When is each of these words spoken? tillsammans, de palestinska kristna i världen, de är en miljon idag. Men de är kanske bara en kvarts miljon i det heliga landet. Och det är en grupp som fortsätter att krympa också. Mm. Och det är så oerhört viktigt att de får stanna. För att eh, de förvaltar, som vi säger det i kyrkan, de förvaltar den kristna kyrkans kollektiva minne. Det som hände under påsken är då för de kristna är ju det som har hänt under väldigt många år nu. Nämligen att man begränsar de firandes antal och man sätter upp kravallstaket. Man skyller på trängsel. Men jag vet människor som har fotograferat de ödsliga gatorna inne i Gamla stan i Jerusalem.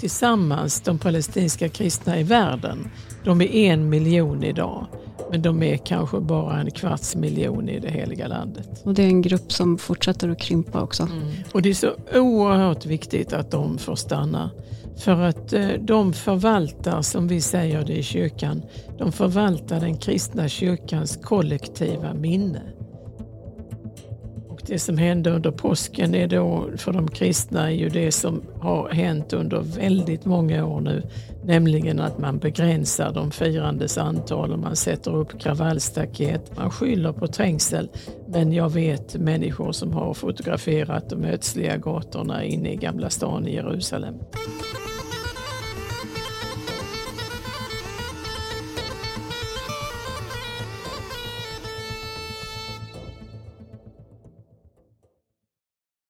tillsammans, 0.00 0.80
de 0.80 0.98
palestinska 0.98 1.68
kristna 1.68 2.20
i 2.20 2.22
världen, 2.22 2.90
de 3.24 3.40
är 3.40 3.72
en 3.72 3.88
miljon 3.88 4.44
idag. 4.44 4.86
Men 5.30 5.42
de 5.42 5.62
är 5.62 5.76
kanske 5.76 6.20
bara 6.20 6.60
en 6.60 6.70
kvarts 6.70 7.16
miljon 7.16 7.68
i 7.68 7.80
det 7.80 7.90
heliga 7.90 8.26
landet. 8.26 8.82
Och 8.84 8.94
det 8.94 9.02
är 9.02 9.06
en 9.06 9.22
grupp 9.22 9.52
som 9.52 9.78
fortsätter 9.78 10.28
att 10.28 10.38
krympa 10.38 10.82
också. 10.82 11.02
Mm. 11.02 11.28
Och 11.52 11.62
det 11.62 11.70
är 11.70 11.74
så 11.74 11.90
oerhört 12.14 12.86
viktigt 12.86 13.32
att 13.32 13.50
de 13.50 13.78
får 13.78 13.96
stanna. 13.96 14.50
För 14.96 15.20
att 15.20 15.52
eh, 15.52 15.68
de 15.80 16.12
förvaltar, 16.12 17.02
som 17.02 17.28
vi 17.28 17.40
säger 17.40 17.84
det 17.84 17.98
i 17.98 18.02
kyrkan, 18.02 18.62
de 18.98 19.12
förvaltar 19.12 19.80
den 19.80 19.96
kristna 19.96 20.48
kyrkans 20.48 21.18
kollektiva 21.22 22.14
minne. 22.14 22.62
Det 24.70 24.78
som 24.78 24.98
hände 24.98 25.30
under 25.30 25.50
påsken 25.50 26.14
är 26.14 26.26
då 26.26 26.68
för 26.76 26.92
de 26.92 27.08
kristna 27.08 27.70
är 27.70 27.74
ju 27.74 27.88
det 27.88 28.12
som 28.12 28.42
har 28.60 28.88
hänt 28.88 29.32
under 29.32 29.60
väldigt 29.60 30.24
många 30.24 30.66
år 30.66 30.80
nu. 30.80 31.02
Nämligen 31.44 32.00
att 32.00 32.18
man 32.18 32.38
begränsar 32.38 33.12
de 33.12 33.30
firandes 33.30 33.98
antal 33.98 34.52
och 34.52 34.58
man 34.58 34.76
sätter 34.76 35.16
upp 35.16 35.40
kravallstaket. 35.40 36.56
Man 36.56 36.70
skyller 36.70 37.12
på 37.12 37.26
trängsel. 37.26 37.88
Men 38.28 38.52
jag 38.52 38.72
vet 38.72 39.14
människor 39.14 39.72
som 39.72 39.92
har 39.92 40.14
fotograferat 40.14 41.10
de 41.10 41.24
ödsliga 41.24 41.76
gatorna 41.76 42.44
inne 42.44 42.72
i 42.72 42.76
Gamla 42.76 43.10
stan 43.10 43.48
i 43.48 43.54
Jerusalem. 43.54 44.14